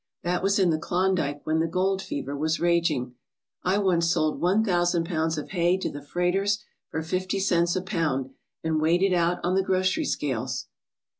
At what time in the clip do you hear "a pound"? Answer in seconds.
7.75-8.31